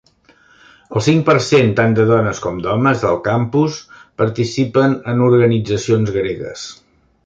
El 0.99 1.03
cinc 1.07 1.21
per 1.27 1.35
cent 1.47 1.69
tant 1.81 1.93
de 1.99 2.07
dones 2.13 2.41
com 2.47 2.57
d'homes 2.65 3.05
del 3.05 3.21
campus 3.31 3.79
participen 4.25 5.01
en 5.15 5.27
organitzacions 5.31 6.19
gregues. 6.21 6.71